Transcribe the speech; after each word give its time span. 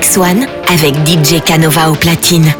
Mix 0.00 0.16
One 0.16 0.46
avec 0.66 0.94
DJ 1.06 1.42
Canova 1.44 1.90
au 1.90 1.94
platine. 1.94 2.54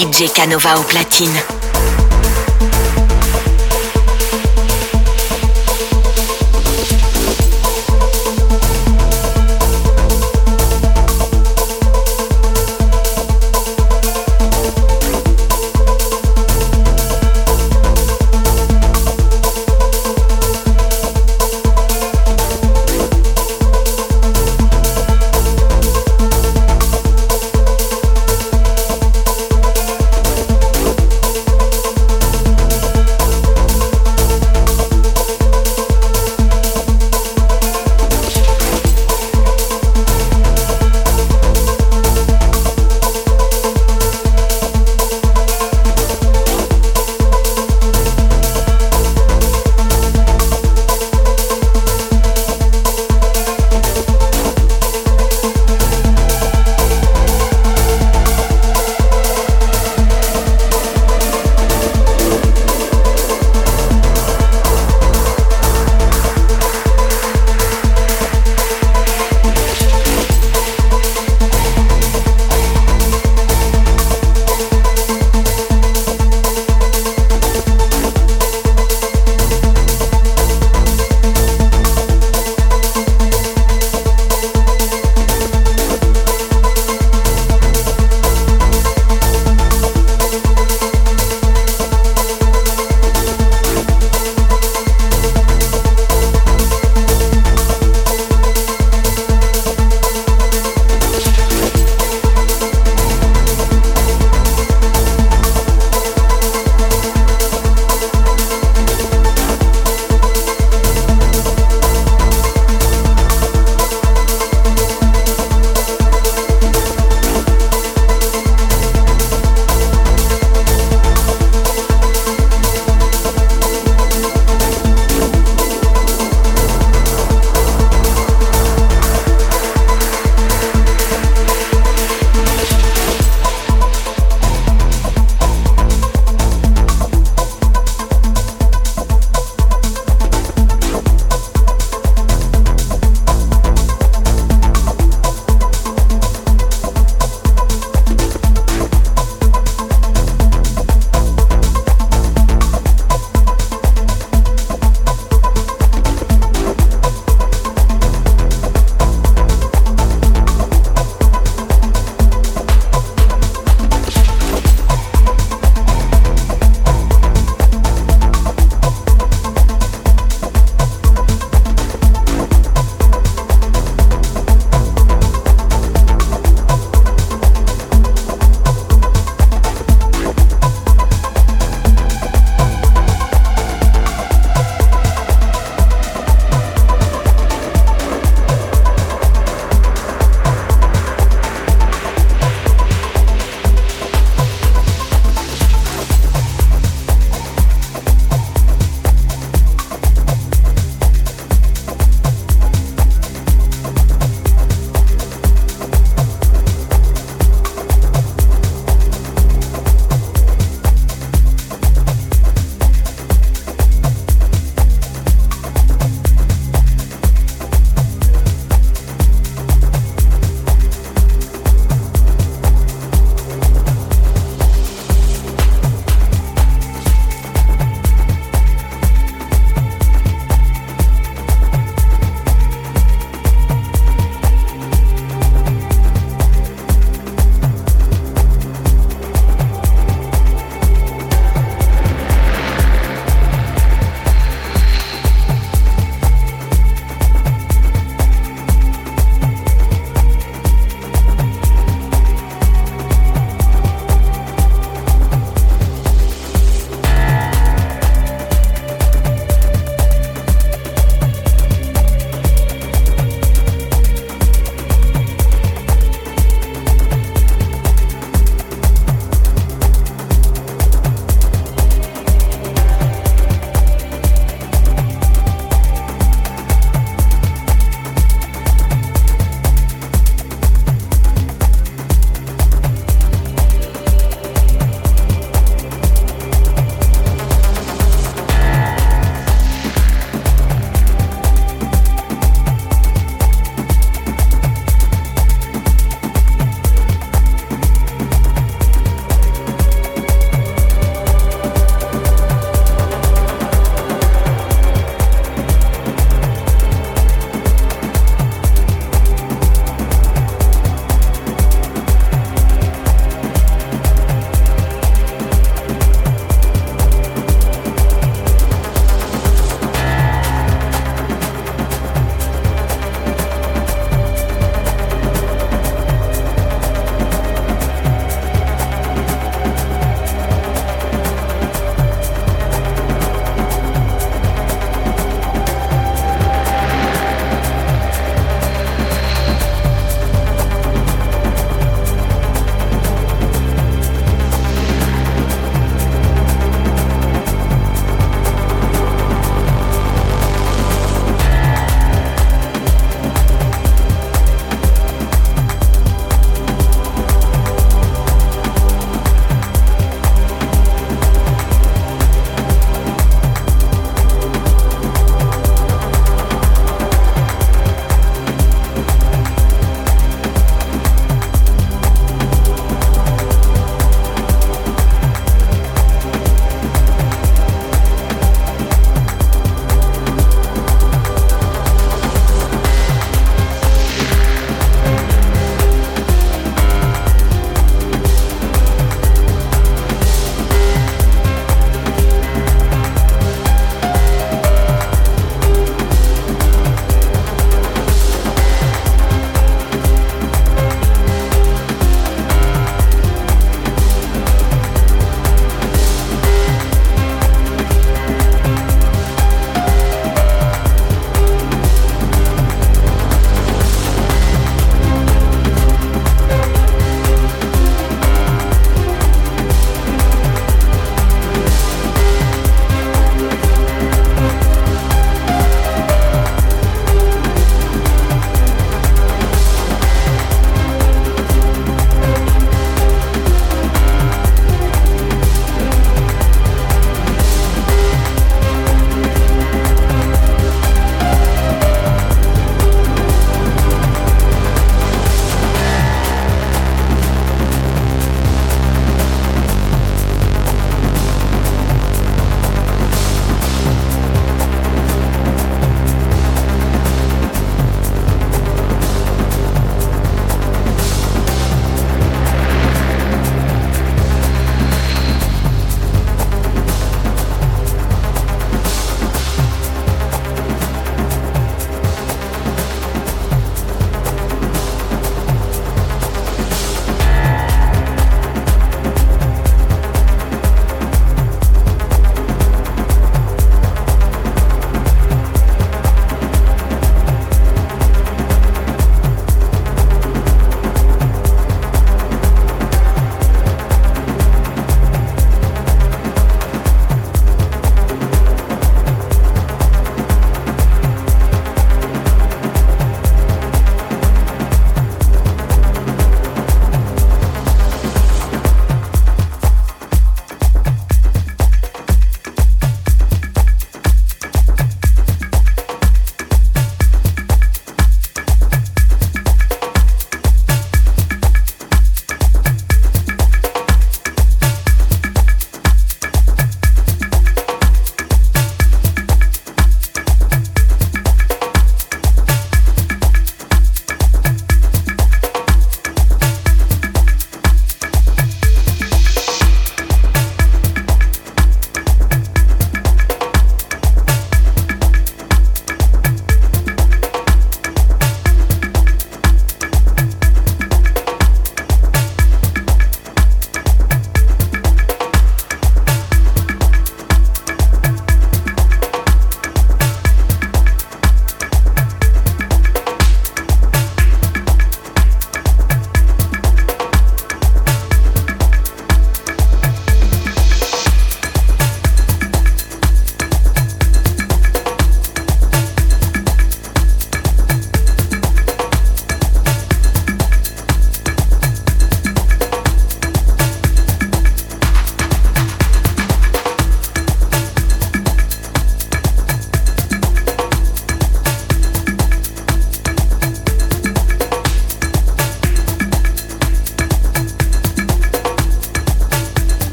DJ 0.00 0.32
Canova 0.32 0.78
au 0.78 0.82
platine. 0.82 1.59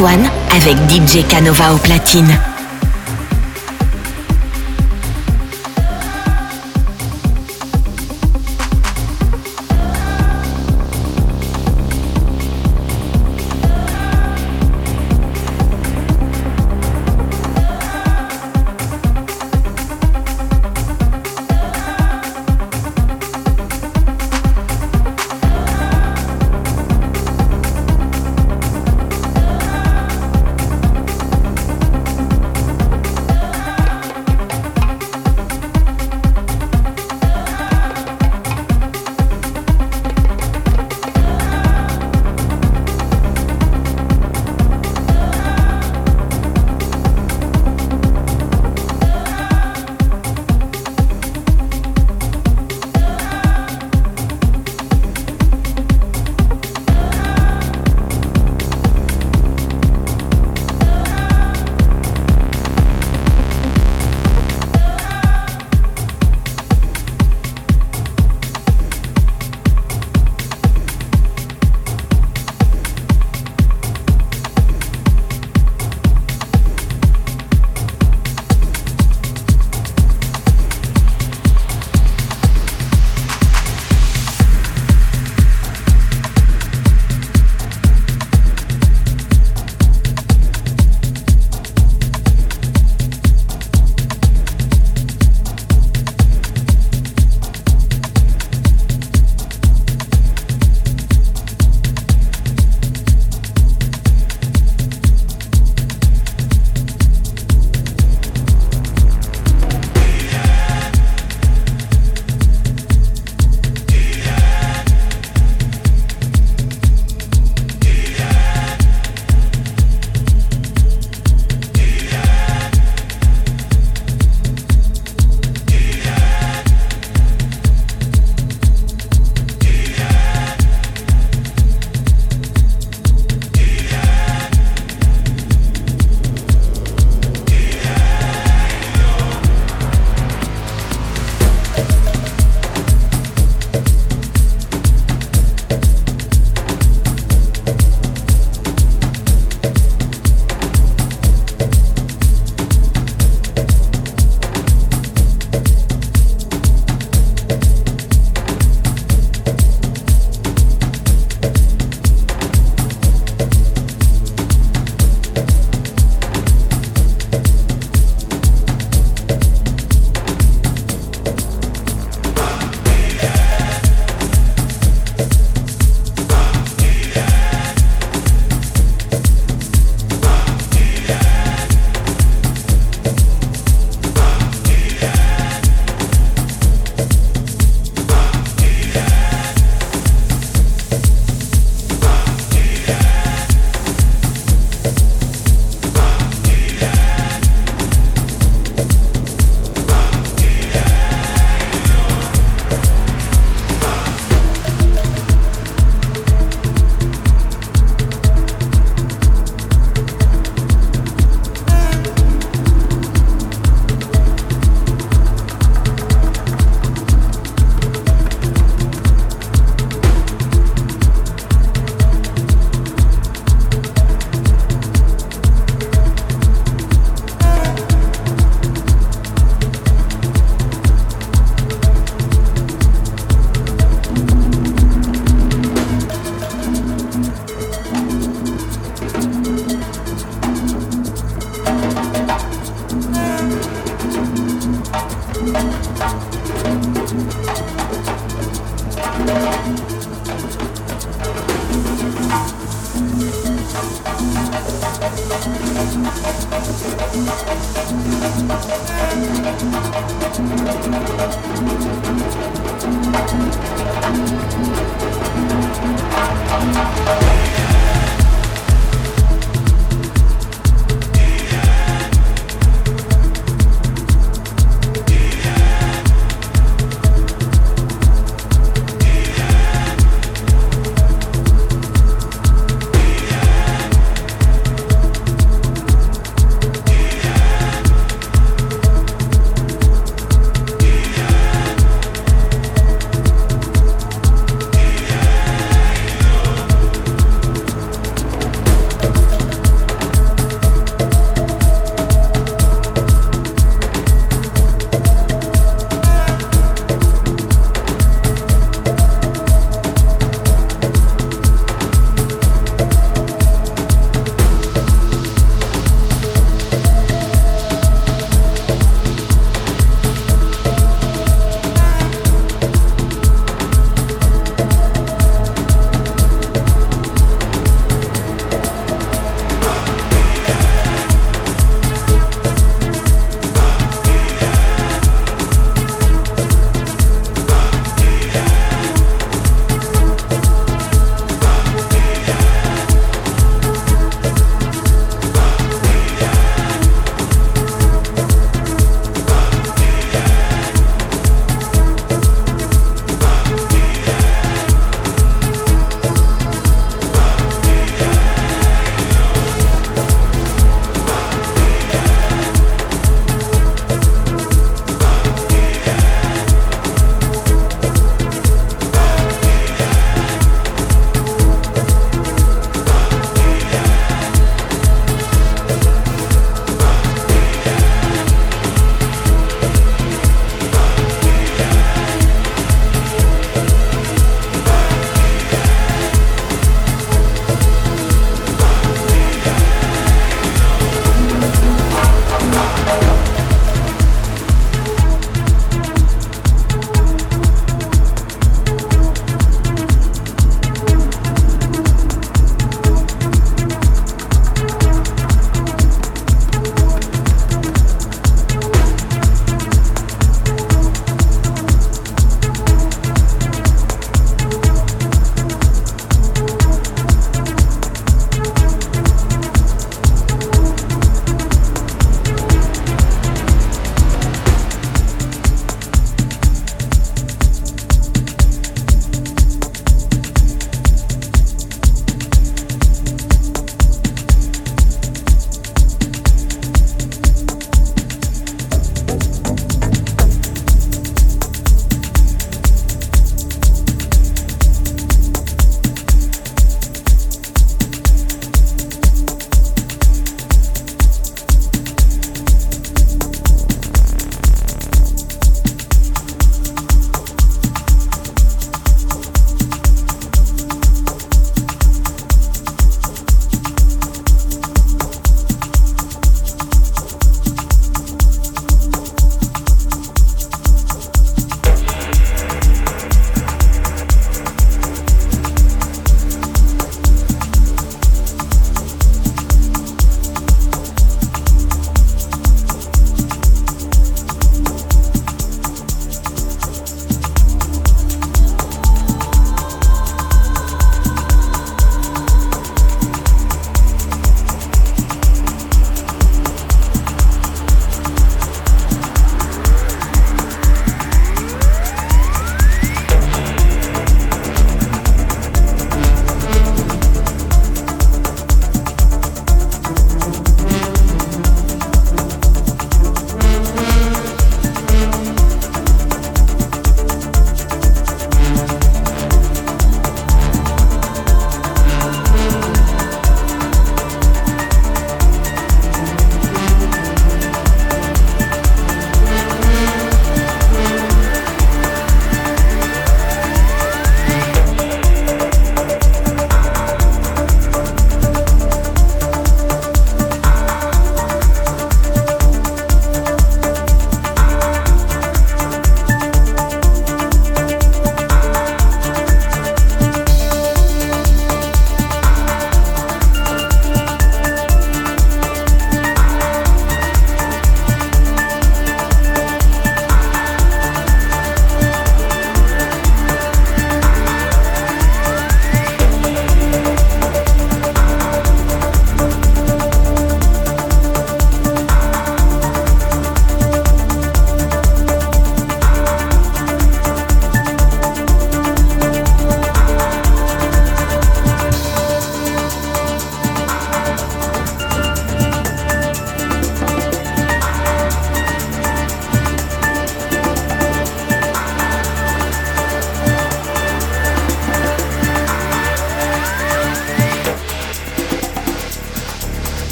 One 0.00 0.30
avec 0.50 0.76
DJ 0.90 1.26
Canova 1.28 1.74
au 1.74 1.78
platine. 1.78 2.51